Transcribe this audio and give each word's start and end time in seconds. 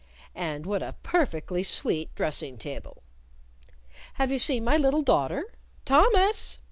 "And 0.33 0.65
what 0.65 0.81
a 0.81 0.95
perfectly 1.03 1.61
sweet 1.61 2.15
dressing 2.15 2.57
table!" 2.57 3.03
"Have 4.15 4.31
you 4.31 4.39
seen 4.39 4.63
my 4.63 4.75
little 4.75 5.03
daughter? 5.03 5.53
Thomas!" 5.85 6.57